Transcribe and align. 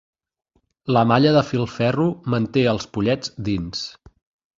La 0.95 1.03
malla 1.11 1.33
de 1.35 1.43
filferro 1.49 2.07
manté 2.35 2.63
als 2.73 2.89
pollets 2.97 3.35
dins. 3.51 3.85